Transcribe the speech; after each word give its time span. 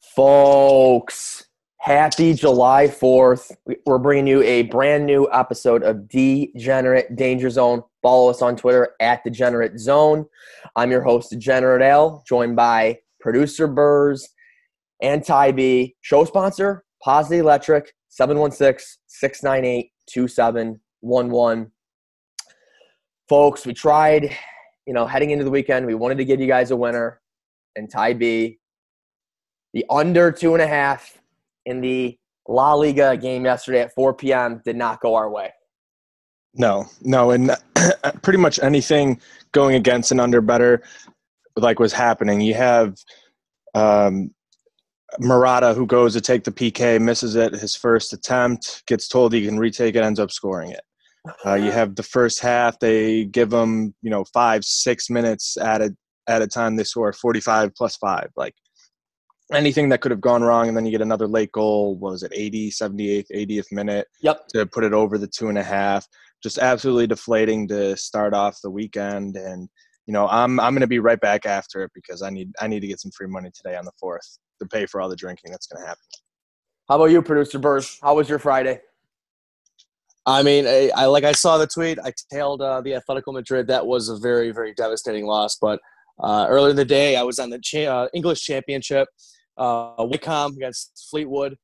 Folks, 0.00 1.44
happy 1.78 2.32
July 2.32 2.86
4th. 2.86 3.50
We're 3.84 3.98
bringing 3.98 4.28
you 4.28 4.42
a 4.42 4.62
brand 4.62 5.06
new 5.06 5.28
episode 5.32 5.82
of 5.82 6.08
Degenerate 6.08 7.16
Danger 7.16 7.50
Zone. 7.50 7.82
Follow 8.00 8.30
us 8.30 8.40
on 8.40 8.56
Twitter 8.56 8.94
at 9.00 9.24
Degenerate 9.24 9.78
Zone. 9.78 10.24
I'm 10.76 10.92
your 10.92 11.02
host, 11.02 11.30
Degenerate 11.30 11.82
L, 11.82 12.22
joined 12.28 12.54
by 12.54 12.98
producer 13.20 13.66
Burrs 13.66 14.28
and 15.02 15.24
Ty 15.24 15.52
B. 15.52 15.96
Show 16.00 16.24
sponsor, 16.24 16.84
Positive 17.02 17.44
Electric, 17.44 17.92
716 18.08 18.98
698 19.08 19.90
2711. 20.08 21.72
Folks, 23.28 23.66
we 23.66 23.74
tried, 23.74 24.30
you 24.86 24.94
know, 24.94 25.06
heading 25.06 25.30
into 25.30 25.44
the 25.44 25.50
weekend, 25.50 25.86
we 25.86 25.94
wanted 25.94 26.18
to 26.18 26.24
give 26.24 26.40
you 26.40 26.46
guys 26.46 26.70
a 26.70 26.76
winner, 26.76 27.20
and 27.74 27.90
Ty 27.90 28.14
B 28.14 28.57
the 29.72 29.84
under 29.90 30.32
two 30.32 30.54
and 30.54 30.62
a 30.62 30.66
half 30.66 31.18
in 31.66 31.80
the 31.80 32.18
La 32.48 32.74
Liga 32.74 33.16
game 33.16 33.44
yesterday 33.44 33.80
at 33.80 33.94
4 33.94 34.14
p.m. 34.14 34.62
did 34.64 34.76
not 34.76 35.00
go 35.00 35.14
our 35.14 35.30
way. 35.30 35.52
No, 36.54 36.86
no, 37.02 37.30
and 37.30 37.50
pretty 38.22 38.38
much 38.38 38.58
anything 38.60 39.20
going 39.52 39.74
against 39.74 40.10
an 40.10 40.18
under 40.18 40.40
better, 40.40 40.82
like 41.56 41.78
was 41.78 41.92
happening. 41.92 42.40
You 42.40 42.54
have 42.54 42.96
um, 43.74 44.30
Morata 45.20 45.74
who 45.74 45.86
goes 45.86 46.14
to 46.14 46.20
take 46.20 46.44
the 46.44 46.50
PK, 46.50 47.00
misses 47.00 47.36
it 47.36 47.52
his 47.52 47.76
first 47.76 48.12
attempt, 48.12 48.82
gets 48.86 49.08
told 49.08 49.32
he 49.32 49.46
can 49.46 49.58
retake 49.58 49.94
it, 49.94 50.02
ends 50.02 50.20
up 50.20 50.30
scoring 50.30 50.70
it. 50.70 50.80
Uh, 51.44 51.54
you 51.54 51.70
have 51.70 51.94
the 51.94 52.02
first 52.02 52.40
half; 52.40 52.78
they 52.78 53.26
give 53.26 53.50
them 53.50 53.94
you 54.02 54.10
know 54.10 54.24
five, 54.32 54.64
six 54.64 55.10
minutes 55.10 55.56
at 55.58 55.82
a 55.82 55.94
at 56.26 56.42
a 56.42 56.46
time. 56.46 56.76
They 56.76 56.84
score 56.84 57.12
forty 57.12 57.40
five 57.40 57.74
plus 57.74 57.96
five. 57.96 58.30
Like 58.36 58.54
anything 59.52 59.88
that 59.88 60.00
could 60.00 60.10
have 60.10 60.20
gone 60.20 60.42
wrong 60.42 60.68
and 60.68 60.76
then 60.76 60.84
you 60.84 60.92
get 60.92 61.00
another 61.00 61.26
late 61.26 61.52
goal 61.52 61.96
what 61.96 62.12
was 62.12 62.22
it 62.22 62.32
80 62.34 62.70
78th 62.70 63.26
80th 63.34 63.72
minute 63.72 64.06
yep 64.20 64.46
to 64.48 64.66
put 64.66 64.84
it 64.84 64.92
over 64.92 65.18
the 65.18 65.26
two 65.26 65.48
and 65.48 65.58
a 65.58 65.62
half 65.62 66.06
just 66.42 66.58
absolutely 66.58 67.06
deflating 67.06 67.66
to 67.68 67.96
start 67.96 68.34
off 68.34 68.60
the 68.62 68.70
weekend 68.70 69.36
and 69.36 69.68
you 70.06 70.12
know 70.12 70.28
i'm 70.28 70.60
i'm 70.60 70.72
going 70.72 70.82
to 70.82 70.86
be 70.86 70.98
right 70.98 71.20
back 71.20 71.46
after 71.46 71.82
it 71.82 71.90
because 71.94 72.22
i 72.22 72.30
need 72.30 72.50
i 72.60 72.66
need 72.66 72.80
to 72.80 72.86
get 72.86 73.00
some 73.00 73.10
free 73.12 73.26
money 73.26 73.50
today 73.54 73.76
on 73.76 73.84
the 73.84 73.92
fourth 73.98 74.38
to 74.60 74.66
pay 74.66 74.86
for 74.86 75.00
all 75.00 75.08
the 75.08 75.16
drinking 75.16 75.50
that's 75.50 75.66
going 75.66 75.82
to 75.82 75.86
happen 75.86 76.02
how 76.88 76.96
about 76.96 77.06
you 77.06 77.22
producer 77.22 77.58
burrs 77.58 77.98
how 78.02 78.14
was 78.14 78.28
your 78.28 78.38
friday 78.38 78.80
I 80.26 80.42
mean, 80.42 80.66
I, 80.66 80.90
I, 80.94 81.06
like 81.06 81.24
I 81.24 81.32
saw 81.32 81.56
the 81.56 81.66
tweet. 81.66 81.98
I 82.04 82.12
tailed 82.30 82.60
uh, 82.60 82.82
the 82.82 82.90
Atletico 82.90 83.32
Madrid. 83.32 83.66
That 83.68 83.86
was 83.86 84.10
a 84.10 84.16
very, 84.18 84.50
very 84.50 84.74
devastating 84.74 85.24
loss. 85.24 85.56
But 85.58 85.80
uh, 86.22 86.44
earlier 86.50 86.68
in 86.68 86.76
the 86.76 86.84
day, 86.84 87.16
I 87.16 87.22
was 87.22 87.38
on 87.38 87.48
the 87.48 87.58
cha- 87.58 88.02
uh, 88.02 88.08
English 88.12 88.42
Championship 88.42 89.08
uh, 89.58 89.94
Wycombe 89.98 90.54
against 90.56 91.08
Fleetwood 91.10 91.56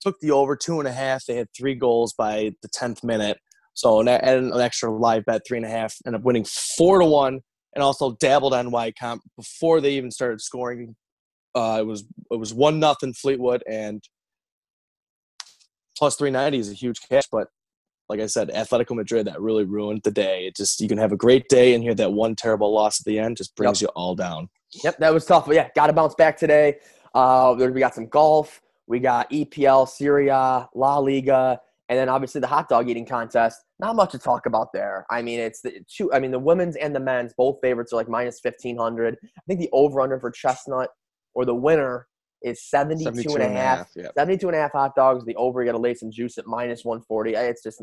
took 0.00 0.18
the 0.20 0.30
over 0.30 0.56
two 0.56 0.78
and 0.78 0.88
a 0.88 0.92
half. 0.92 1.24
They 1.26 1.36
had 1.36 1.48
three 1.56 1.74
goals 1.74 2.14
by 2.14 2.52
the 2.62 2.68
tenth 2.68 3.04
minute, 3.04 3.38
so 3.74 4.00
and 4.00 4.08
an 4.08 4.60
extra 4.60 4.90
live 4.90 5.24
bet 5.24 5.42
three 5.46 5.58
and 5.58 5.66
a 5.66 5.70
half. 5.70 5.94
Ended 6.06 6.20
up 6.20 6.24
winning 6.24 6.44
four 6.44 6.98
to 6.98 7.04
one, 7.04 7.40
and 7.74 7.82
also 7.82 8.16
dabbled 8.20 8.54
on 8.54 8.70
Wycombe 8.70 9.20
before 9.36 9.80
they 9.80 9.92
even 9.92 10.10
started 10.10 10.40
scoring. 10.40 10.96
Uh, 11.54 11.78
it 11.80 11.86
was 11.86 12.04
it 12.30 12.38
was 12.38 12.52
one 12.52 12.78
nothing 12.78 13.14
Fleetwood 13.14 13.62
and 13.68 14.02
plus 15.96 16.16
three 16.16 16.30
ninety 16.30 16.58
is 16.58 16.70
a 16.70 16.74
huge 16.74 17.00
cash, 17.08 17.24
but 17.30 17.48
like 18.08 18.20
I 18.20 18.26
said, 18.26 18.50
Atletico 18.50 18.94
Madrid 18.94 19.26
that 19.26 19.40
really 19.40 19.64
ruined 19.64 20.02
the 20.04 20.10
day. 20.10 20.46
It 20.46 20.56
just 20.56 20.80
you 20.80 20.88
can 20.88 20.98
have 20.98 21.12
a 21.12 21.16
great 21.16 21.48
day 21.48 21.74
and 21.74 21.82
hear 21.82 21.94
that 21.94 22.12
one 22.12 22.36
terrible 22.36 22.72
loss 22.72 23.00
at 23.00 23.06
the 23.06 23.18
end 23.18 23.36
just 23.36 23.56
brings 23.56 23.80
yep. 23.80 23.88
you 23.88 23.92
all 23.96 24.14
down. 24.14 24.48
Yep, 24.84 24.98
that 24.98 25.12
was 25.12 25.24
tough. 25.24 25.46
But 25.46 25.54
yeah, 25.54 25.68
got 25.74 25.88
to 25.88 25.92
bounce 25.92 26.14
back 26.14 26.36
today. 26.36 26.78
Uh, 27.14 27.54
we 27.58 27.80
got 27.80 27.94
some 27.94 28.06
golf. 28.06 28.60
We 28.86 29.00
got 29.00 29.30
EPL, 29.30 29.88
Serie 29.88 30.28
A, 30.28 30.68
La 30.74 30.98
Liga, 30.98 31.60
and 31.88 31.98
then 31.98 32.08
obviously 32.08 32.40
the 32.40 32.46
hot 32.46 32.68
dog 32.68 32.88
eating 32.88 33.06
contest. 33.06 33.62
Not 33.78 33.96
much 33.96 34.12
to 34.12 34.18
talk 34.18 34.46
about 34.46 34.72
there. 34.72 35.06
I 35.10 35.22
mean, 35.22 35.40
it's 35.40 35.60
the 35.60 35.80
two. 35.88 36.12
I 36.12 36.20
mean, 36.20 36.30
the 36.30 36.38
women's 36.38 36.76
and 36.76 36.94
the 36.94 37.00
men's 37.00 37.32
both 37.36 37.58
favorites 37.62 37.92
are 37.92 37.96
like 37.96 38.08
minus 38.08 38.40
fifteen 38.40 38.76
hundred. 38.76 39.16
I 39.24 39.40
think 39.48 39.60
the 39.60 39.70
over 39.72 40.00
under 40.00 40.20
for 40.20 40.30
Chestnut 40.30 40.90
or 41.34 41.44
the 41.44 41.54
winner 41.54 42.06
is 42.42 42.62
72, 42.62 43.04
72 43.04 43.34
and 43.34 43.42
a 43.42 43.48
half. 43.48 43.78
half 43.78 43.90
yeah. 43.96 44.08
72 44.16 44.46
and 44.48 44.56
a 44.56 44.60
half 44.60 44.72
hot 44.72 44.94
dogs. 44.94 45.24
The 45.24 45.34
over, 45.36 45.60
you 45.62 45.66
got 45.66 45.72
to 45.72 45.78
lay 45.78 45.94
some 45.94 46.10
juice 46.10 46.38
at 46.38 46.46
minus 46.46 46.84
140. 46.84 47.34
It's 47.34 47.62
just, 47.62 47.82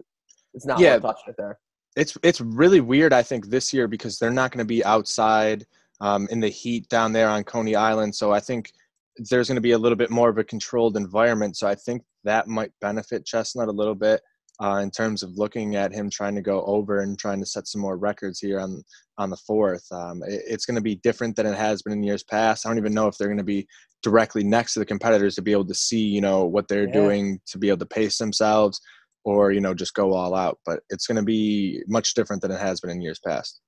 it's 0.54 0.66
not 0.66 0.80
yeah, 0.80 0.98
touching 1.00 1.26
it 1.28 1.36
there. 1.38 1.60
It's, 1.96 2.18
it's 2.24 2.42
really 2.42 2.82
weird, 2.82 3.14
I 3.14 3.22
think, 3.22 3.48
this 3.48 3.74
year 3.74 3.88
because 3.88 4.18
they're 4.18 4.32
not 4.32 4.52
going 4.52 4.60
to 4.60 4.66
be 4.66 4.84
outside 4.84 5.66
um, 6.02 6.28
in 6.32 6.40
the 6.40 6.50
heat 6.50 6.88
down 6.90 7.14
there 7.14 7.30
on 7.30 7.44
Coney 7.44 7.76
Island. 7.76 8.16
So 8.16 8.32
I 8.32 8.40
think 8.40 8.72
there's 9.18 9.48
going 9.48 9.56
to 9.56 9.62
be 9.62 9.72
a 9.72 9.78
little 9.78 9.96
bit 9.96 10.10
more 10.10 10.30
of 10.30 10.38
a 10.38 10.44
controlled 10.44 10.98
environment. 10.98 11.58
So 11.58 11.68
I 11.68 11.76
think 11.76 12.04
that 12.24 12.48
might 12.48 12.72
benefit 12.82 13.26
Chestnut 13.26 13.68
a 13.68 13.72
little 13.72 13.96
bit 13.96 14.22
uh, 14.62 14.78
in 14.78 14.92
terms 14.92 15.24
of 15.24 15.38
looking 15.38 15.76
at 15.76 15.92
him 15.92 16.10
trying 16.10 16.36
to 16.36 16.42
go 16.42 16.64
over 16.66 17.02
and 17.02 17.18
trying 17.18 17.40
to 17.40 17.46
set 17.46 17.68
some 17.68 17.82
more 17.82 17.98
records 17.98 18.40
here 18.40 18.60
on 18.60 18.84
on 19.18 19.30
the 19.30 19.38
fourth. 19.38 19.86
Um, 19.92 20.24
it, 20.24 20.42
it's 20.48 20.66
going 20.66 20.76
to 20.76 20.82
be 20.82 20.96
different 20.96 21.36
than 21.36 21.46
it 21.46 21.56
has 21.56 21.82
been 21.82 21.94
in 21.94 22.04
years 22.04 22.24
past. 22.24 22.66
I 22.66 22.70
don't 22.70 22.78
even 22.78 22.94
know 22.94 23.08
if 23.08 23.18
they're 23.18 23.28
going 23.28 23.38
to 23.38 23.44
be 23.44 23.68
directly 24.02 24.44
next 24.44 24.74
to 24.74 24.80
the 24.80 24.86
competitors 24.86 25.36
to 25.36 25.42
be 25.42 25.52
able 25.52 25.68
to 25.68 25.74
see, 25.74 26.02
you 26.02 26.22
know, 26.22 26.46
what 26.46 26.68
they're 26.68 26.88
yeah. 26.88 26.94
doing 26.94 27.40
to 27.48 27.58
be 27.58 27.70
able 27.70 27.80
to 27.80 27.86
pace 27.86 28.18
themselves 28.18 28.80
or 29.26 29.52
you 29.52 29.62
know 29.62 29.74
just 29.74 29.94
go 29.94 30.14
all 30.14 30.36
out. 30.36 30.60
But 30.66 30.82
it's 30.90 31.08
going 31.08 31.18
to 31.18 31.24
be 31.24 31.84
much 31.88 32.14
different 32.14 32.42
than 32.42 32.52
it 32.52 32.60
has 32.60 32.80
been 32.80 32.92
in 32.92 33.02
years 33.02 33.20
past. 33.26 33.62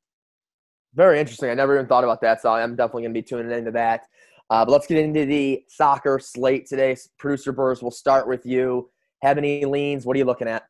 Very 0.95 1.19
interesting. 1.19 1.50
I 1.50 1.53
never 1.53 1.75
even 1.75 1.88
thought 1.88 2.03
about 2.03 2.22
that, 2.22 2.41
so 2.41 2.51
I'm 2.51 2.75
definitely 2.75 3.03
going 3.03 3.13
to 3.13 3.22
be 3.22 3.23
tuning 3.23 3.51
into 3.51 3.72
that. 3.72 4.01
Uh, 4.50 4.63
but 4.63 4.72
let's 4.72 4.88
get 4.88 4.97
into 4.97 5.25
the 5.25 5.63
soccer 5.67 6.19
slate 6.19 6.67
today. 6.67 6.95
Producer 7.17 7.51
Burrs, 7.51 7.81
we'll 7.81 7.91
start 7.91 8.28
with 8.28 8.45
you. 8.45 8.89
Have 9.22 9.38
any 9.38 9.66
leans? 9.66 10.06
What 10.06 10.16
are 10.16 10.19
you 10.19 10.25
looking 10.25 10.47
at? 10.47 10.63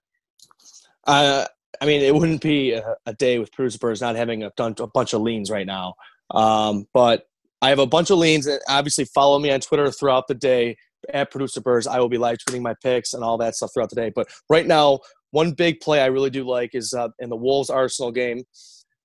Uh, 1.05 1.45
I 1.79 1.85
mean, 1.85 2.01
it 2.01 2.15
wouldn't 2.15 2.41
be 2.41 2.71
a, 2.73 2.95
a 3.05 3.13
day 3.13 3.37
with 3.37 3.51
Producer 3.51 3.77
Burrs 3.77 4.01
not 4.01 4.15
having 4.15 4.43
a, 4.43 4.51
a 4.57 4.87
bunch 4.87 5.13
of 5.13 5.21
leans 5.21 5.51
right 5.51 5.67
now. 5.67 5.93
Um, 6.31 6.87
but 6.93 7.27
I 7.61 7.69
have 7.69 7.79
a 7.79 7.85
bunch 7.85 8.09
of 8.09 8.17
leans. 8.17 8.47
Obviously, 8.67 9.05
follow 9.05 9.39
me 9.39 9.51
on 9.51 9.59
Twitter 9.59 9.91
throughout 9.91 10.27
the 10.27 10.35
day 10.35 10.77
at 11.13 11.31
Producer 11.31 11.61
Burrs. 11.61 11.85
I 11.85 11.99
will 11.99 12.09
be 12.09 12.17
live 12.17 12.37
tweeting 12.37 12.61
my 12.61 12.75
picks 12.81 13.13
and 13.13 13.23
all 13.23 13.37
that 13.39 13.55
stuff 13.55 13.71
throughout 13.73 13.89
the 13.89 13.95
day. 13.95 14.11
But 14.13 14.27
right 14.49 14.65
now, 14.65 14.99
one 15.31 15.51
big 15.51 15.81
play 15.81 16.01
I 16.01 16.07
really 16.07 16.29
do 16.29 16.47
like 16.47 16.71
is 16.73 16.93
uh, 16.93 17.09
in 17.19 17.29
the 17.29 17.35
Wolves 17.35 17.69
Arsenal 17.69 18.11
game. 18.11 18.43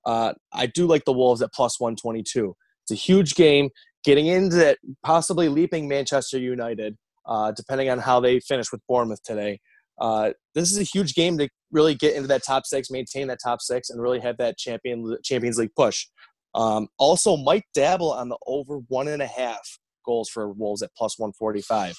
Uh, 0.05 0.35
I 0.53 0.67
do 0.67 0.87
like 0.87 1.05
the 1.05 1.13
Wolves 1.13 1.43
at 1.43 1.53
plus 1.53 1.79
122. 1.81 2.55
It's 2.85 2.91
a 2.91 2.95
huge 2.95 3.35
game. 3.35 3.71
Getting 4.03 4.27
into 4.27 4.67
it, 4.67 4.79
possibly 5.05 5.49
leaping 5.49 5.87
Manchester 5.87 6.39
United, 6.39 6.97
uh, 7.27 7.53
depending 7.53 7.91
on 7.91 7.99
how 7.99 8.19
they 8.19 8.41
finish 8.41 8.73
with 8.73 8.81
Bournemouth 8.89 9.23
today. 9.23 9.61
Uh, 10.01 10.33
this 10.55 10.73
is 10.73 10.79
a 10.79 10.83
huge 10.83 11.15
game 11.15 11.37
to 11.37 11.49
really 11.71 11.95
get 11.95 12.15
into 12.15 12.27
that 12.29 12.43
top 12.43 12.65
six, 12.65 12.91
maintain 12.91 13.29
that 13.29 13.39
top 13.45 13.61
six, 13.61 13.91
and 13.91 14.01
really 14.01 14.19
have 14.19 14.39
that 14.39 14.57
champion 14.57 15.17
Champions 15.23 15.59
League 15.59 15.75
push. 15.77 16.07
Um, 16.55 16.89
also, 16.99 17.37
might 17.37 17.65
dabble 17.75 18.13
on 18.13 18.31
the 18.31 18.39
over 18.47 18.79
one 18.89 19.09
and 19.09 19.21
a 19.21 19.27
half 19.27 19.61
goals 20.05 20.31
for 20.31 20.51
Wolves 20.51 20.83
at 20.83 20.91
plus 20.97 21.19
145. 21.19 21.95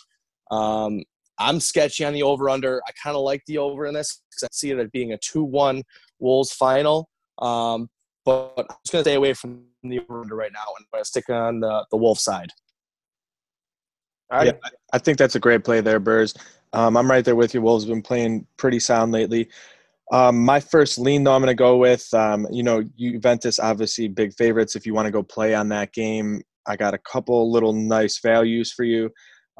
Um, 0.50 1.03
I'm 1.38 1.59
sketchy 1.59 2.03
on 2.03 2.13
the 2.13 2.23
over 2.23 2.50
under. 2.50 2.81
I 2.88 2.91
kind 3.01 3.16
of 3.16 3.23
like 3.23 3.44
the 3.47 3.57
over 3.57 3.85
in 3.85 3.94
this 3.94 4.22
because 4.29 4.44
I 4.44 4.50
see 4.51 4.72
it 4.72 4.79
as 4.79 4.89
being 4.91 5.13
a 5.13 5.18
2 5.18 5.44
1 5.44 5.83
Wolves 6.19 6.51
final. 6.51 7.09
Um, 7.41 7.90
but 8.24 8.53
I'm 8.57 8.66
just 8.85 8.91
going 8.91 9.03
to 9.03 9.09
stay 9.09 9.16
away 9.16 9.34
from 9.34 9.63
the 9.84 10.00
over 10.09 10.35
right 10.35 10.52
now 10.53 10.63
and 10.78 10.85
I'm 10.85 10.88
going 10.91 11.03
to 11.03 11.06
stick 11.06 11.29
on 11.29 11.59
the, 11.59 11.85
the 11.91 11.97
Wolf 11.97 12.19
side. 12.19 12.52
Yeah, 14.31 14.52
I 14.94 14.97
think 14.97 15.18
that's 15.18 15.35
a 15.35 15.40
great 15.40 15.66
play 15.66 15.81
there, 15.81 16.00
Burrs. 16.00 16.34
Um, 16.72 16.96
I'm 16.96 17.09
right 17.09 17.25
there 17.25 17.35
with 17.35 17.53
you. 17.53 17.62
Wolves 17.62 17.84
have 17.84 17.90
been 17.90 18.01
playing 18.01 18.47
pretty 18.56 18.80
sound 18.80 19.12
lately. 19.12 19.50
Um, 20.12 20.44
my 20.44 20.59
first 20.59 21.00
lean, 21.00 21.24
though, 21.24 21.34
I'm 21.34 21.41
going 21.41 21.47
to 21.47 21.56
go 21.56 21.78
with, 21.78 22.13
um, 22.13 22.47
you 22.51 22.63
know, 22.63 22.84
Juventus, 22.97 23.59
obviously 23.59 24.07
big 24.07 24.34
favorites. 24.34 24.75
If 24.75 24.85
you 24.85 24.94
want 24.94 25.06
to 25.07 25.12
go 25.12 25.24
play 25.24 25.53
on 25.53 25.69
that 25.69 25.94
game, 25.94 26.41
I 26.68 26.75
got 26.75 26.94
a 26.94 26.97
couple 26.97 27.51
little 27.51 27.74
nice 27.74 28.19
values 28.19 28.72
for 28.72 28.84
you. 28.84 29.09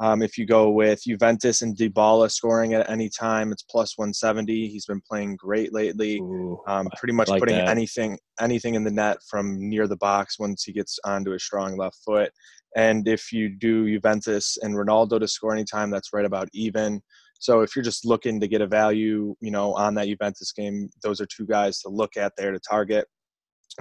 Um, 0.02 0.20
if 0.20 0.36
you 0.36 0.46
go 0.46 0.68
with 0.68 1.04
Juventus 1.04 1.62
and 1.62 1.76
Dybala 1.76 2.28
scoring 2.28 2.74
at 2.74 2.90
any 2.90 3.08
time, 3.08 3.52
it's 3.52 3.62
plus 3.62 3.96
170. 3.96 4.66
He's 4.66 4.84
been 4.84 5.00
playing 5.08 5.36
great 5.36 5.72
lately. 5.72 6.18
Ooh, 6.18 6.60
um, 6.66 6.88
pretty 6.98 7.12
much 7.12 7.28
like 7.28 7.38
putting 7.38 7.54
that. 7.54 7.68
anything 7.68 8.18
anything 8.40 8.74
in 8.74 8.82
the 8.82 8.90
net 8.90 9.18
from 9.30 9.56
near 9.68 9.86
the 9.86 9.96
box 9.96 10.40
once 10.40 10.64
he 10.64 10.72
gets 10.72 10.98
onto 11.04 11.34
a 11.34 11.38
strong 11.38 11.76
left 11.76 11.98
foot. 12.04 12.32
And 12.74 13.06
if 13.06 13.30
you 13.32 13.48
do 13.48 13.88
Juventus 13.88 14.58
and 14.62 14.74
Ronaldo 14.74 15.20
to 15.20 15.28
score 15.28 15.52
anytime, 15.52 15.88
that's 15.88 16.12
right 16.12 16.24
about 16.24 16.48
even. 16.52 17.00
So 17.38 17.60
if 17.60 17.76
you're 17.76 17.84
just 17.84 18.04
looking 18.04 18.40
to 18.40 18.48
get 18.48 18.60
a 18.60 18.66
value, 18.66 19.36
you 19.40 19.50
know, 19.52 19.72
on 19.74 19.94
that 19.94 20.08
Juventus 20.08 20.50
game, 20.50 20.90
those 21.04 21.20
are 21.20 21.26
two 21.26 21.46
guys 21.46 21.78
to 21.80 21.88
look 21.88 22.16
at 22.16 22.32
there 22.36 22.50
to 22.50 22.58
target. 22.68 23.06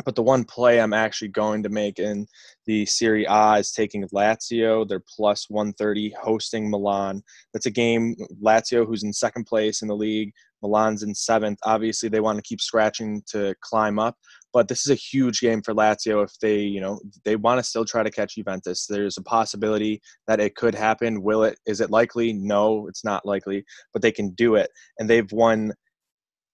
But 0.06 0.16
the 0.16 0.24
one 0.24 0.46
play 0.46 0.80
I'm 0.80 0.94
actually 0.94 1.28
going 1.28 1.64
to 1.64 1.70
make 1.70 2.00
in 2.00 2.26
the 2.66 2.86
Serie 2.86 3.26
A 3.30 3.56
is 3.60 3.72
taking 3.72 4.08
Lazio. 4.10 4.88
They're 4.88 5.04
plus 5.16 5.50
130 5.50 6.14
hosting 6.22 6.70
Milan. 6.70 7.22
That's 7.54 7.66
a 7.66 7.72
game, 7.72 8.16
Lazio, 8.42 8.88
who's 8.88 9.04
in 9.04 9.12
second 9.12 9.46
place 9.46 9.82
in 9.82 9.90
the 9.90 9.96
league, 9.96 10.32
Milan's 10.62 11.04
in 11.04 11.14
seventh. 11.14 11.60
Obviously, 11.64 12.10
they 12.10 12.20
want 12.20 12.38
to 12.38 12.44
keep 12.44 12.62
scratching 12.62 13.22
to 13.32 13.54
climb 13.62 14.00
up, 14.00 14.16
but 14.54 14.68
this 14.68 14.86
is 14.86 14.92
a 14.92 14.96
huge 14.96 15.40
game 15.42 15.62
for 15.62 15.74
Lazio 15.74 16.24
if 16.24 16.32
they, 16.40 16.60
you 16.60 16.80
know, 16.80 17.00
they 17.26 17.36
want 17.36 17.60
to 17.60 17.64
still 17.64 17.86
try 17.86 18.04
to 18.04 18.12
catch 18.12 18.36
Juventus. 18.36 18.86
There's 18.86 19.18
a 19.18 19.24
possibility 19.24 20.02
that 20.28 20.40
it 20.40 20.56
could 20.56 20.76
happen. 20.76 21.22
Will 21.22 21.44
it? 21.44 21.60
Is 21.66 21.82
it 21.82 21.90
likely? 21.90 22.34
No, 22.34 22.88
it's 22.88 23.04
not 23.04 23.26
likely, 23.26 23.66
but 23.94 24.02
they 24.02 24.12
can 24.12 24.30
do 24.32 24.56
it. 24.56 24.70
And 25.00 25.10
they've 25.10 25.32
won 25.32 25.74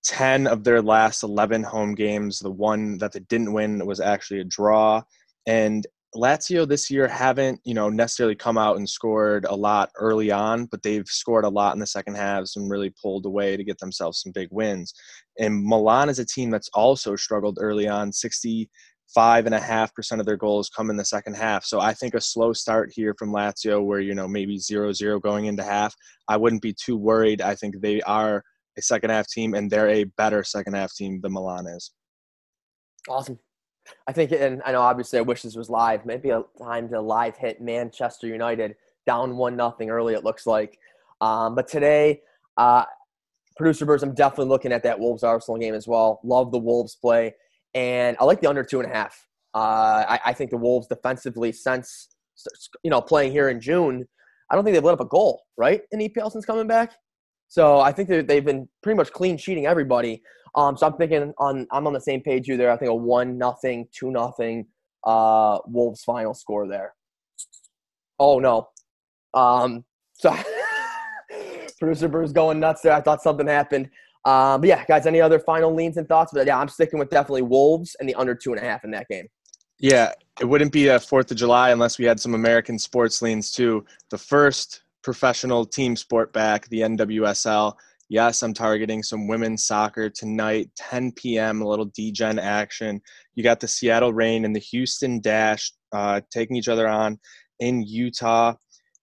10 0.08 0.48
of 0.48 0.64
their 0.64 0.82
last 0.82 1.24
11 1.24 1.64
home 1.64 1.94
games. 1.94 2.40
The 2.40 2.52
one 2.52 2.98
that 3.00 3.12
they 3.12 3.20
didn't 3.20 3.54
win 3.54 3.86
was 3.86 4.00
actually 4.00 4.40
a 4.40 4.46
draw. 4.46 5.02
And 5.46 5.86
Lazio 6.16 6.68
this 6.68 6.90
year 6.90 7.08
haven't, 7.08 7.60
you 7.66 7.74
know, 7.74 7.90
necessarily 7.90 8.36
come 8.36 8.58
out 8.58 8.78
and 8.78 8.90
scored 8.90 9.46
a 9.46 9.56
lot 9.56 9.92
early 9.98 10.32
on, 10.32 10.66
but 10.66 10.82
they've 10.82 11.08
scored 11.08 11.44
a 11.44 11.50
lot 11.50 11.74
in 11.74 11.80
the 11.80 11.86
second 11.86 12.16
halves 12.16 12.56
and 12.56 12.72
really 12.72 12.94
pulled 13.02 13.26
away 13.26 13.58
to 13.58 13.64
get 13.64 13.78
themselves 13.80 14.22
some 14.22 14.32
big 14.32 14.48
wins. 14.52 14.94
And 15.40 15.64
Milan 15.64 16.10
is 16.10 16.20
a 16.20 16.26
team 16.26 16.50
that's 16.50 16.70
also 16.74 17.16
struggled 17.16 17.60
early 17.62 17.88
on. 17.88 18.14
65 18.14 19.46
and 19.46 19.56
a 19.56 19.60
half 19.60 19.94
percent 19.94 20.22
of 20.22 20.26
their 20.26 20.38
goals 20.38 20.70
come 20.70 20.90
in 20.90 20.96
the 20.96 21.06
second 21.06 21.36
half. 21.36 21.66
So 21.66 21.82
I 21.82 21.94
think 21.94 22.14
a 22.14 22.22
slow 22.22 22.54
start 22.54 22.92
here 22.94 23.14
from 23.20 23.34
Lazio 23.34 23.84
where, 23.84 24.00
you 24.00 24.16
know, 24.16 24.28
maybe 24.28 24.58
zero 24.58 24.94
zero 24.94 25.20
going 25.20 25.46
into 25.46 25.64
half, 25.64 25.94
I 26.30 26.38
wouldn't 26.38 26.62
be 26.62 26.74
too 26.74 26.98
worried. 26.98 27.42
I 27.42 27.56
think 27.56 27.82
they 27.82 28.02
are 28.04 28.44
a 28.78 28.82
second 28.82 29.10
half 29.10 29.28
team 29.28 29.54
and 29.54 29.70
they're 29.70 29.90
a 29.90 30.04
better 30.04 30.44
second 30.44 30.74
half 30.74 30.94
team 30.94 31.20
than 31.22 31.34
Milan 31.34 31.68
is. 31.68 31.92
Awesome. 33.10 33.40
I 34.08 34.12
think, 34.12 34.32
and 34.32 34.62
I 34.66 34.74
know 34.74 34.82
obviously 34.82 35.20
I 35.20 35.22
wish 35.22 35.42
this 35.42 35.56
was 35.56 35.70
live. 35.70 36.06
Maybe 36.06 36.30
a 36.30 36.44
time 36.62 36.90
to 36.90 37.00
live 37.00 37.38
hit 37.38 37.62
Manchester 37.62 38.28
United 38.28 38.76
down 39.06 39.38
one 39.38 39.56
nothing 39.56 39.90
early. 39.90 40.14
It 40.14 40.24
looks 40.24 40.46
like, 40.46 40.78
um, 41.22 41.56
but 41.56 41.68
today, 41.68 42.22
uh, 42.58 42.84
producer 43.56 43.86
Burrs, 43.86 44.04
I'm 44.04 44.14
definitely 44.14 44.50
looking 44.50 44.72
at 44.72 44.84
that 44.84 45.00
Wolves 45.00 45.24
Arsenal 45.24 45.58
game 45.58 45.74
as 45.74 45.88
well. 45.88 46.20
Love 46.24 46.52
the 46.52 46.58
Wolves 46.58 46.96
play, 46.96 47.34
and 47.74 48.18
I 48.20 48.26
like 48.26 48.42
the 48.42 48.50
under 48.50 48.64
two 48.64 48.82
and 48.82 48.92
a 48.92 48.94
half. 48.94 49.28
Uh, 49.54 50.06
I, 50.08 50.20
I, 50.26 50.34
think 50.34 50.52
the 50.52 50.58
Wolves 50.58 50.88
defensively, 50.88 51.52
since 51.52 52.10
you 52.84 52.92
know 52.92 53.02
playing 53.02 53.32
here 53.32 53.50
in 53.50 53.60
June, 53.60 54.06
I 54.52 54.56
don't 54.56 54.64
think 54.64 54.76
they've 54.76 54.84
let 54.84 54.94
up 54.94 55.02
a 55.02 55.06
goal 55.06 55.44
right 55.58 55.82
in 55.92 56.00
EPL 56.00 56.32
since 56.32 56.46
coming 56.46 56.68
back. 56.68 56.94
So 57.48 57.80
I 57.80 57.92
think 57.92 58.10
that 58.10 58.28
they've 58.28 58.44
been 58.44 58.68
pretty 58.84 58.98
much 58.98 59.12
clean 59.12 59.38
sheeting 59.38 59.66
everybody. 59.66 60.22
Um, 60.56 60.76
so 60.76 60.88
I'm 60.88 60.94
thinking 60.94 61.34
on 61.38 61.68
I'm 61.72 61.88
on 61.88 61.94
the 61.94 62.02
same 62.02 62.22
page 62.22 62.48
you 62.48 62.58
there. 62.58 62.72
I 62.72 62.78
think 62.78 62.90
a 62.90 62.96
one 62.96 63.38
nothing, 63.38 63.88
two 63.92 64.12
nothing, 64.12 64.66
uh, 65.04 65.60
Wolves 65.68 66.04
final 66.04 66.34
score 66.34 66.68
there. 66.68 66.94
Oh 68.20 68.40
no, 68.40 68.68
um, 69.34 69.86
so 70.14 70.36
producer 71.80 72.08
Bruce 72.08 72.32
going 72.32 72.60
nuts 72.60 72.82
there. 72.82 72.94
I 72.94 73.02
thought 73.02 73.22
something 73.22 73.48
happened. 73.48 73.90
Um, 74.26 74.62
but 74.62 74.68
yeah, 74.68 74.84
guys, 74.86 75.06
any 75.06 75.22
other 75.22 75.40
final 75.40 75.74
leans 75.74 75.98
and 75.98 76.08
thoughts? 76.08 76.32
But 76.34 76.48
yeah, 76.48 76.58
I'm 76.58 76.68
sticking 76.68 77.00
with 77.00 77.10
definitely 77.10 77.44
Wolves 77.44 77.96
and 78.00 78.10
the 78.10 78.16
under 78.16 78.36
two 78.36 78.52
and 78.52 78.62
a 78.62 78.64
half 78.64 78.84
in 78.84 78.92
that 78.92 79.08
game. 79.08 79.28
Yeah, 79.80 80.12
it 80.42 80.46
wouldn't 80.46 80.72
be 80.72 80.88
a 80.88 81.00
Fourth 81.00 81.30
of 81.30 81.38
July 81.38 81.70
unless 81.70 82.00
we 82.00 82.06
had 82.06 82.20
some 82.20 82.34
American 82.34 82.80
sports 82.80 83.22
leans 83.22 83.52
too. 83.52 83.86
The 84.10 84.18
first 84.18 84.82
professional 85.08 85.64
team 85.64 85.96
sport 85.96 86.34
back, 86.34 86.68
the 86.68 86.82
NWSL, 86.82 87.74
Yes, 88.10 88.44
I'm 88.44 88.54
targeting 88.54 89.04
some 89.04 89.26
women's 89.26 89.64
soccer 89.64 90.10
tonight, 90.10 90.70
10 90.76 91.14
p.m., 91.14 91.62
a 91.62 91.68
little 91.68 91.90
DGen 91.92 92.42
action. 92.42 93.02
You 93.36 93.44
got 93.44 93.62
the 93.62 93.70
Seattle 93.70 94.12
Reign 94.12 94.44
and 94.44 94.54
the 94.54 94.60
Houston 94.60 95.22
Dash 95.22 95.72
uh, 95.94 96.20
taking 96.30 96.58
each 96.58 96.68
other 96.68 96.90
on 96.90 97.20
in 97.62 97.84
Utah. 97.84 98.56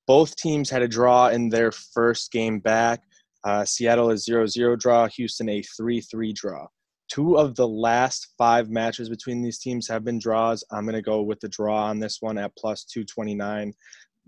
Both 0.07 0.37
teams 0.37 0.69
had 0.69 0.83
a 0.83 0.89
draw 0.89 1.29
in 1.29 1.49
their 1.49 1.73
first 1.73 2.33
game 2.33 2.61
back. 2.61 3.01
Uh, 3.43 3.65
Seattle 3.65 4.11
a 4.11 4.19
0 4.19 4.47
0 4.47 4.77
draw, 4.77 5.07
Houston 5.07 5.49
a 5.49 5.63
3 5.63 6.03
3 6.03 6.33
draw. 6.35 6.67
Two 7.09 7.37
of 7.39 7.55
the 7.57 7.69
last 7.69 8.35
five 8.39 8.71
matches 8.71 9.09
between 9.09 9.43
these 9.43 9.59
teams 9.59 9.89
have 9.89 10.05
been 10.05 10.19
draws. 10.19 10.65
I'm 10.71 10.85
going 10.85 10.95
to 10.95 11.03
go 11.03 11.23
with 11.23 11.41
the 11.41 11.49
draw 11.49 11.85
on 11.85 11.99
this 11.99 12.19
one 12.21 12.39
at 12.39 12.57
plus 12.57 12.85
229. 12.85 13.73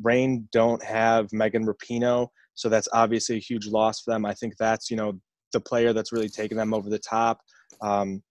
Reign 0.02 0.48
don't 0.52 0.82
have 0.84 1.32
Megan 1.32 1.66
Rapinoe. 1.66 2.28
So 2.54 2.68
that's 2.68 2.88
obviously 2.92 3.36
a 3.36 3.40
huge 3.40 3.66
loss 3.66 4.00
for 4.00 4.12
them. 4.12 4.24
I 4.24 4.34
think 4.34 4.54
that's, 4.58 4.90
you 4.90 4.96
know, 4.96 5.20
the 5.52 5.60
player 5.60 5.92
that's 5.92 6.12
really 6.12 6.28
taken 6.28 6.56
them 6.56 6.74
over 6.74 6.88
the 6.88 6.98
top. 6.98 7.40
Um, 7.80 8.22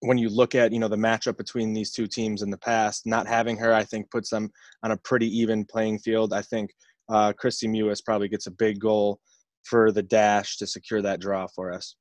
when 0.00 0.18
you 0.18 0.28
look 0.28 0.54
at, 0.54 0.72
you 0.72 0.78
know, 0.78 0.88
the 0.88 0.96
matchup 0.96 1.36
between 1.36 1.72
these 1.72 1.92
two 1.92 2.06
teams 2.06 2.42
in 2.42 2.50
the 2.50 2.58
past, 2.58 3.06
not 3.06 3.28
having 3.28 3.56
her, 3.58 3.72
I 3.72 3.84
think, 3.84 4.10
puts 4.10 4.30
them 4.30 4.50
on 4.82 4.90
a 4.90 4.96
pretty 4.96 5.26
even 5.38 5.64
playing 5.64 6.00
field. 6.00 6.32
I 6.32 6.42
think 6.42 6.70
uh, 7.08 7.32
Kristie 7.32 7.68
Mewis 7.68 8.04
probably 8.04 8.28
gets 8.28 8.46
a 8.46 8.50
big 8.50 8.80
goal 8.80 9.20
for 9.64 9.92
the 9.92 10.02
dash 10.02 10.56
to 10.56 10.66
secure 10.66 11.02
that 11.02 11.20
draw 11.20 11.46
for 11.54 11.72
us. 11.72 11.96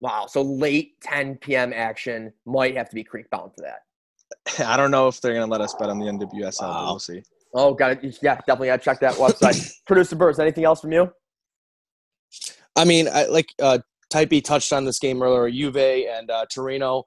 Wow. 0.00 0.26
So 0.26 0.42
late 0.42 1.00
10 1.02 1.36
p.m. 1.36 1.72
action 1.74 2.32
might 2.46 2.76
have 2.76 2.88
to 2.88 2.94
be 2.94 3.04
creek 3.04 3.28
bound 3.30 3.52
for 3.54 3.62
that. 3.62 4.66
I 4.66 4.76
don't 4.76 4.90
know 4.90 5.08
if 5.08 5.20
they're 5.20 5.34
going 5.34 5.46
to 5.46 5.50
let 5.50 5.60
us 5.60 5.74
bet 5.74 5.90
on 5.90 5.98
the 5.98 6.06
NWSL, 6.06 6.62
wow. 6.62 6.72
but 6.72 6.84
we'll 6.86 6.98
see. 6.98 7.22
Oh, 7.54 7.72
got 7.72 7.92
it. 7.92 8.18
Yeah, 8.20 8.34
definitely. 8.34 8.72
I 8.72 8.76
check 8.76 9.00
that 9.00 9.14
website. 9.14 9.72
Producer 9.86 10.16
Burrs, 10.16 10.38
anything 10.40 10.64
else 10.64 10.80
from 10.80 10.92
you? 10.92 11.10
I 12.76 12.84
mean, 12.84 13.08
I, 13.08 13.26
like 13.26 13.48
uh, 13.62 13.78
Ty 14.10 14.24
B 14.24 14.40
touched 14.40 14.72
on 14.72 14.84
this 14.84 14.98
game 14.98 15.22
earlier, 15.22 15.50
Juve 15.50 15.76
and 15.76 16.30
uh, 16.30 16.46
Torino. 16.52 17.04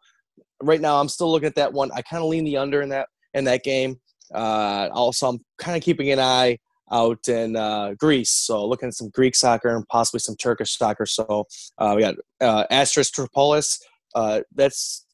Right 0.63 0.79
now, 0.79 0.99
I'm 0.99 1.09
still 1.09 1.29
looking 1.31 1.47
at 1.47 1.55
that 1.55 1.73
one. 1.73 1.91
I 1.93 2.01
kind 2.01 2.23
of 2.23 2.29
lean 2.29 2.45
the 2.45 2.57
under 2.57 2.81
in 2.81 2.89
that 2.89 3.09
in 3.33 3.43
that 3.43 3.63
game. 3.63 3.97
Uh, 4.33 4.89
also, 4.93 5.27
I'm 5.27 5.39
kind 5.57 5.75
of 5.75 5.83
keeping 5.83 6.11
an 6.11 6.19
eye 6.19 6.57
out 6.91 7.27
in 7.27 7.57
uh, 7.57 7.93
Greece, 7.99 8.31
so 8.31 8.65
looking 8.65 8.87
at 8.87 8.93
some 8.93 9.09
Greek 9.09 9.35
soccer 9.35 9.75
and 9.75 9.85
possibly 9.89 10.19
some 10.19 10.35
Turkish 10.37 10.77
soccer. 10.77 11.05
So 11.05 11.45
uh, 11.77 11.93
we 11.95 12.01
got 12.01 12.15
uh, 12.39 12.65
Tripolis. 12.71 13.79
Uh, 14.15 14.41
that's 14.55 15.05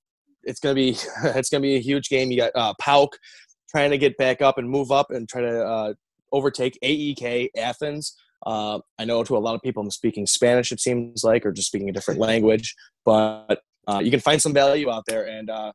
it's 0.43 0.59
gonna 0.59 0.75
be 0.75 0.89
it's 1.23 1.49
gonna 1.49 1.61
be 1.61 1.75
a 1.75 1.81
huge 1.81 2.09
game. 2.09 2.31
You 2.31 2.37
got 2.37 2.51
uh, 2.55 2.73
PAOK 2.81 3.09
trying 3.73 3.91
to 3.91 3.97
get 3.97 4.17
back 4.17 4.41
up 4.41 4.57
and 4.57 4.69
move 4.69 4.91
up 4.91 5.09
and 5.11 5.27
try 5.27 5.41
to 5.41 5.65
uh, 5.65 5.93
overtake 6.31 6.77
AEK 6.83 7.49
Athens. 7.57 8.15
Uh, 8.45 8.79
I 8.99 9.05
know 9.05 9.23
to 9.23 9.37
a 9.37 9.39
lot 9.39 9.55
of 9.55 9.61
people 9.61 9.81
I'm 9.81 9.91
speaking 9.91 10.25
Spanish, 10.25 10.71
it 10.71 10.79
seems 10.79 11.23
like, 11.23 11.45
or 11.45 11.51
just 11.51 11.67
speaking 11.67 11.89
a 11.89 11.93
different 11.93 12.19
language, 12.19 12.75
but 13.05 13.61
uh, 13.87 13.99
you 14.03 14.11
can 14.11 14.19
find 14.19 14.41
some 14.41 14.53
value 14.53 14.89
out 14.89 15.03
there. 15.07 15.27
And 15.27 15.49
uh, 15.49 15.71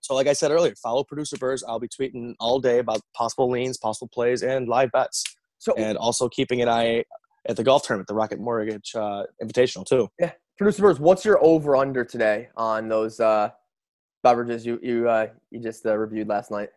so, 0.00 0.14
like 0.14 0.26
I 0.26 0.32
said 0.32 0.50
earlier, 0.50 0.74
follow 0.82 1.04
Producer 1.04 1.36
Burrs. 1.36 1.64
I'll 1.66 1.80
be 1.80 1.88
tweeting 1.88 2.34
all 2.38 2.60
day 2.60 2.78
about 2.78 3.00
possible 3.14 3.50
leans, 3.50 3.78
possible 3.78 4.08
plays, 4.12 4.42
and 4.42 4.68
live 4.68 4.90
bets. 4.92 5.24
So, 5.58 5.74
and 5.76 5.96
also 5.96 6.28
keeping 6.28 6.60
an 6.60 6.68
eye 6.68 7.04
at 7.48 7.56
the 7.56 7.64
golf 7.64 7.84
tournament, 7.84 8.08
the 8.08 8.14
Rocket 8.14 8.38
Mortgage 8.38 8.92
uh, 8.94 9.24
Invitational, 9.42 9.86
too. 9.86 10.08
Yeah. 10.18 10.32
Producer 10.58 10.82
Burrs, 10.82 11.00
what's 11.00 11.24
your 11.24 11.42
over 11.44 11.76
under 11.76 12.04
today 12.04 12.48
on 12.56 12.88
those 12.88 13.20
uh, 13.20 13.50
beverages 14.22 14.64
you 14.64 14.78
you 14.82 15.08
uh, 15.08 15.28
you 15.50 15.60
just 15.60 15.84
reviewed 15.84 16.28
last 16.28 16.50
night? 16.50 16.70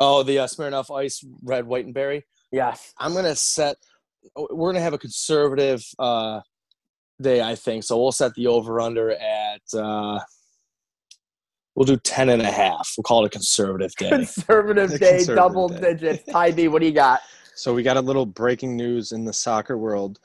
Oh, 0.00 0.22
the 0.22 0.40
uh, 0.40 0.46
Smirnoff 0.46 0.94
Ice 0.94 1.24
Red, 1.42 1.66
White, 1.66 1.84
and 1.84 1.94
Berry. 1.94 2.24
Yes, 2.50 2.92
I'm 2.98 3.14
gonna 3.14 3.36
set. 3.36 3.76
We're 4.36 4.72
gonna 4.72 4.82
have 4.82 4.94
a 4.94 4.98
conservative 4.98 5.84
uh, 5.98 6.40
day, 7.20 7.40
I 7.40 7.54
think. 7.54 7.84
So 7.84 8.00
we'll 8.00 8.12
set 8.12 8.34
the 8.34 8.46
over 8.48 8.80
under 8.80 9.10
at. 9.10 9.62
Uh, 9.74 10.20
we'll 11.74 11.86
do 11.86 11.96
10 11.96 12.28
and 12.28 12.42
a 12.42 12.50
half. 12.50 12.92
We'll 12.96 13.04
call 13.04 13.24
it 13.24 13.28
a 13.28 13.30
conservative 13.30 13.92
day. 13.96 14.10
Conservative 14.10 14.90
day, 14.90 15.16
conservative 15.18 15.36
double 15.36 15.68
day. 15.68 15.94
digits. 15.94 16.30
Ty 16.30 16.52
B, 16.52 16.68
what 16.68 16.80
do 16.80 16.86
you 16.86 16.92
got? 16.92 17.20
So 17.54 17.74
we 17.74 17.82
got 17.82 17.98
a 17.98 18.00
little 18.00 18.24
breaking 18.24 18.78
news 18.78 19.12
in 19.12 19.26
the 19.26 19.32
soccer 19.32 19.76
world. 19.76 20.18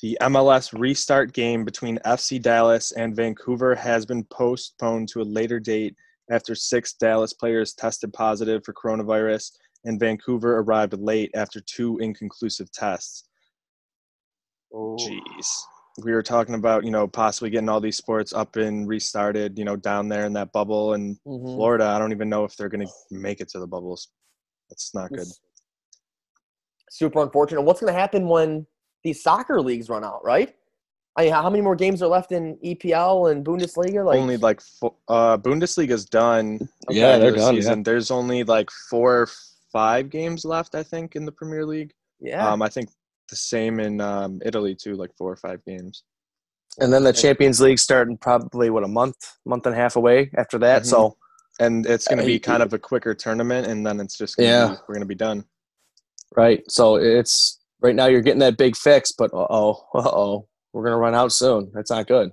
The 0.00 0.16
MLS 0.22 0.72
restart 0.76 1.34
game 1.34 1.62
between 1.62 1.98
FC 2.06 2.40
Dallas 2.40 2.92
and 2.92 3.14
Vancouver 3.14 3.74
has 3.74 4.06
been 4.06 4.24
postponed 4.24 5.10
to 5.10 5.20
a 5.20 5.22
later 5.22 5.60
date 5.60 5.94
after 6.30 6.54
six 6.54 6.94
Dallas 6.94 7.32
players 7.32 7.74
tested 7.74 8.12
positive 8.12 8.64
for 8.64 8.72
coronavirus, 8.72 9.50
and 9.84 9.98
Vancouver 9.98 10.58
arrived 10.58 10.94
late 10.94 11.30
after 11.34 11.60
two 11.60 11.98
inconclusive 11.98 12.70
tests. 12.72 13.24
Oh. 14.72 14.96
Jeez. 15.00 15.46
We 16.04 16.12
were 16.12 16.22
talking 16.22 16.54
about, 16.54 16.84
you 16.84 16.90
know, 16.90 17.08
possibly 17.08 17.50
getting 17.50 17.68
all 17.68 17.80
these 17.80 17.96
sports 17.96 18.32
up 18.32 18.56
and 18.56 18.86
restarted, 18.86 19.58
you 19.58 19.64
know, 19.64 19.76
down 19.76 20.08
there 20.08 20.24
in 20.24 20.32
that 20.34 20.52
bubble 20.52 20.94
in 20.94 21.16
mm-hmm. 21.26 21.44
Florida. 21.44 21.84
I 21.84 21.98
don't 21.98 22.12
even 22.12 22.28
know 22.28 22.44
if 22.44 22.56
they're 22.56 22.68
going 22.68 22.86
to 22.86 22.92
make 23.10 23.40
it 23.40 23.48
to 23.50 23.58
the 23.58 23.66
bubbles. 23.66 24.08
That's 24.70 24.94
not 24.94 25.10
good. 25.10 25.26
Super 26.90 27.22
unfortunate. 27.22 27.62
What's 27.62 27.80
going 27.80 27.92
to 27.92 27.98
happen 27.98 28.28
when 28.28 28.66
these 29.02 29.22
soccer 29.22 29.60
leagues 29.60 29.88
run 29.88 30.04
out, 30.04 30.24
right? 30.24 30.54
I 31.16 31.24
mean, 31.24 31.32
how 31.32 31.50
many 31.50 31.62
more 31.62 31.76
games 31.76 32.02
are 32.02 32.08
left 32.08 32.32
in 32.32 32.56
EPL 32.64 33.32
and 33.32 33.44
Bundesliga? 33.44 34.04
Like 34.04 34.18
only 34.18 34.36
like 34.36 34.60
four, 34.60 34.94
uh, 35.08 35.36
Bundesliga's 35.36 36.04
done. 36.04 36.68
Yeah, 36.88 37.18
they're 37.18 37.32
done. 37.32 37.54
Season. 37.54 37.78
Yeah. 37.78 37.82
There's 37.84 38.10
only 38.10 38.44
like 38.44 38.70
four, 38.88 39.28
five 39.72 40.10
games 40.10 40.44
left, 40.44 40.74
I 40.74 40.82
think, 40.82 41.16
in 41.16 41.24
the 41.24 41.32
Premier 41.32 41.66
League. 41.66 41.92
Yeah. 42.20 42.48
Um, 42.48 42.62
I 42.62 42.68
think 42.68 42.90
the 43.28 43.36
same 43.36 43.80
in 43.80 44.00
um, 44.00 44.40
Italy 44.44 44.74
too, 44.74 44.94
like 44.94 45.10
four 45.16 45.32
or 45.32 45.36
five 45.36 45.64
games. 45.64 46.04
And 46.78 46.92
then 46.92 47.02
the 47.02 47.12
Champions 47.12 47.60
League 47.60 47.78
starting 47.78 48.16
probably 48.16 48.70
what 48.70 48.84
a 48.84 48.88
month, 48.88 49.16
month 49.44 49.66
and 49.66 49.74
a 49.74 49.78
half 49.78 49.96
away 49.96 50.30
after 50.36 50.58
that. 50.58 50.82
Mm-hmm. 50.82 50.90
So, 50.90 51.16
and 51.58 51.84
it's 51.86 52.06
going 52.06 52.18
to 52.18 52.24
be 52.24 52.38
kind 52.38 52.62
of 52.62 52.72
a 52.72 52.78
quicker 52.78 53.14
tournament, 53.14 53.66
and 53.66 53.84
then 53.84 54.00
it's 54.00 54.16
just 54.16 54.36
gonna 54.36 54.48
yeah, 54.48 54.68
be, 54.68 54.76
we're 54.86 54.94
going 54.94 55.00
to 55.00 55.06
be 55.06 55.14
done. 55.14 55.44
Right. 56.36 56.62
So 56.70 56.96
it's 56.96 57.58
right 57.80 57.94
now 57.94 58.06
you're 58.06 58.22
getting 58.22 58.40
that 58.40 58.56
big 58.56 58.76
fix, 58.76 59.12
but 59.12 59.32
uh 59.34 59.46
oh, 59.50 59.84
uh 59.94 60.08
oh, 60.08 60.48
we're 60.72 60.84
gonna 60.84 60.96
run 60.98 61.14
out 61.14 61.32
soon. 61.32 61.70
That's 61.74 61.90
not 61.90 62.06
good. 62.06 62.30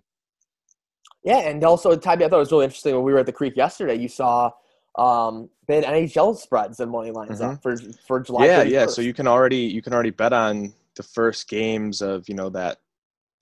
Yeah, 1.24 1.40
and 1.40 1.64
also, 1.64 1.96
Ty 1.96 2.16
B, 2.18 2.26
I 2.26 2.30
thought 2.30 2.38
it 2.38 2.40
was 2.40 2.52
really 2.52 2.66
interesting 2.66 2.96
when 2.96 3.04
we 3.04 3.12
were 3.12 3.20
at 3.20 3.26
the 3.26 3.34
creek 3.34 3.56
yesterday. 3.58 3.96
You 3.96 4.08
saw 4.08 4.52
um, 4.98 5.50
they 5.68 5.76
had 5.76 5.84
NHL 5.84 6.36
spreads 6.38 6.80
and 6.80 6.92
money 6.92 7.12
lines 7.12 7.40
Mhm. 7.40 7.54
up 7.56 7.62
for 7.62 7.76
for 8.08 8.20
July. 8.20 8.46
yeah 8.46 8.64
31st. 8.64 8.72
yeah 8.72 8.86
so 8.88 9.02
you 9.02 9.14
can 9.14 9.28
already 9.28 9.58
you 9.58 9.82
can 9.82 9.94
already 9.94 10.10
bet 10.10 10.34
on 10.34 10.74
the 10.96 11.04
first 11.04 11.48
games 11.48 12.02
of 12.02 12.28
you 12.28 12.34
know 12.34 12.50
that 12.50 12.80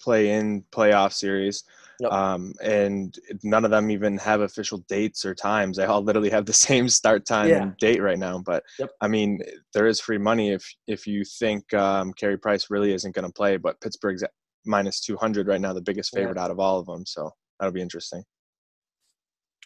play 0.01 0.31
in 0.31 0.63
playoff 0.71 1.13
series 1.13 1.63
Yep. 2.01 2.11
um, 2.11 2.53
and 2.61 3.17
none 3.43 3.63
of 3.63 3.71
them 3.71 3.89
even 3.89 4.17
have 4.17 4.41
official 4.41 4.79
dates 4.89 5.23
or 5.23 5.33
times 5.33 5.77
they 5.77 5.85
all 5.85 6.01
literally 6.03 6.29
have 6.29 6.45
the 6.45 6.51
same 6.69 6.89
start 6.89 7.25
time 7.25 7.47
Yeah. 7.47 7.61
and 7.61 7.77
date 7.77 8.01
right 8.01 8.19
now 8.19 8.39
but 8.39 8.63
Yep. 8.77 8.89
i 8.99 9.07
mean 9.07 9.39
there 9.73 9.87
is 9.87 10.01
free 10.01 10.17
money 10.17 10.51
if 10.51 10.69
if 10.87 11.07
you 11.07 11.23
think 11.23 11.73
um, 11.73 12.11
Carey 12.11 12.37
price 12.37 12.69
really 12.69 12.91
isn't 12.93 13.15
going 13.15 13.25
to 13.25 13.31
play 13.31 13.55
but 13.55 13.79
pittsburgh's 13.79 14.25
minus 14.65 14.99
200 15.01 15.47
right 15.47 15.61
now 15.61 15.73
the 15.73 15.81
biggest 15.81 16.11
Yeah. 16.13 16.21
favorite 16.21 16.37
out 16.37 16.51
of 16.51 16.59
all 16.59 16.79
of 16.79 16.85
them 16.85 17.05
so 17.05 17.31
that'll 17.59 17.73
be 17.73 17.81
interesting 17.81 18.23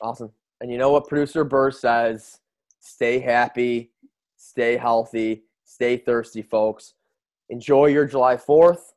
Awesome. 0.02 0.32
And 0.62 0.72
you 0.72 0.78
know 0.78 0.92
what 0.92 1.08
producer 1.08 1.44
Burr 1.44 1.72
says? 1.72 2.40
Stay 2.80 3.20
happy, 3.20 3.92
stay 4.38 4.78
healthy, 4.78 5.44
stay 5.64 5.98
thirsty, 5.98 6.42
folks. 6.42 6.94
Enjoy 7.50 7.88
your 7.88 8.06
July 8.06 8.36
4th. 8.38 8.94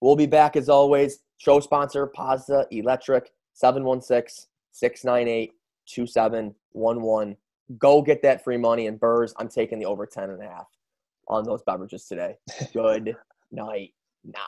We'll 0.00 0.16
be 0.16 0.26
back 0.26 0.56
as 0.56 0.68
always. 0.68 1.20
Show 1.38 1.60
sponsor, 1.60 2.08
Pazda 2.16 2.66
Electric, 2.70 3.30
716 3.54 4.48
698 4.72 5.52
2711. 5.86 7.36
Go 7.78 8.02
get 8.02 8.22
that 8.22 8.42
free 8.42 8.56
money. 8.56 8.86
And 8.86 8.98
Burrs, 8.98 9.34
I'm 9.38 9.48
taking 9.48 9.78
the 9.78 9.86
over 9.86 10.06
10 10.06 10.30
and 10.30 10.42
a 10.42 10.46
half 10.46 10.66
on 11.28 11.44
those 11.44 11.62
beverages 11.62 12.06
today. 12.06 12.36
Good 12.72 13.16
night 13.52 13.92
now. 14.24 14.46